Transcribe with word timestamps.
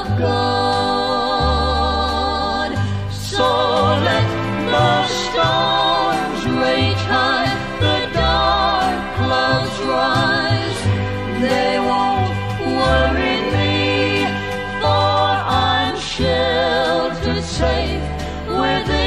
of 0.00 0.06
God. 0.18 1.56
So 3.28 3.48
let 4.08 4.26
the 4.72 4.92
storms 5.22 6.40
rage 6.62 7.04
high, 7.14 7.52
the 7.84 7.98
dark 8.12 8.98
clouds 9.18 9.78
rise. 9.94 10.80
They 11.46 11.72
won't 11.88 12.34
worry 12.80 13.36
me, 13.54 13.74
for 14.80 15.24
I'm 15.70 15.96
sheltered 15.98 17.42
safe 17.42 18.06
within. 18.48 19.05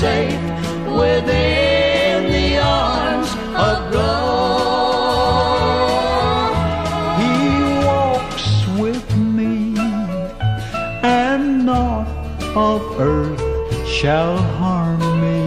safe 0.00 0.40
within 1.00 2.30
the 2.30 2.58
arms 2.58 3.30
of 3.68 3.76
God. 3.94 4.76
He 7.20 7.38
walks 7.86 8.48
with 8.78 9.08
me, 9.16 9.74
and 11.02 11.64
naught 11.64 12.08
of 12.54 12.82
earth 13.00 13.42
shall 13.88 14.36
harm 14.36 15.00
me. 15.22 15.45